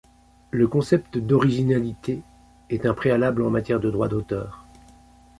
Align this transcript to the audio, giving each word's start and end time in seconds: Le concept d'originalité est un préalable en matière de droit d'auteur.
Le 0.49 0.67
concept 0.67 1.19
d'originalité 1.19 2.23
est 2.71 2.87
un 2.87 2.95
préalable 2.95 3.43
en 3.43 3.51
matière 3.51 3.79
de 3.79 3.91
droit 3.91 4.07
d'auteur. 4.07 4.65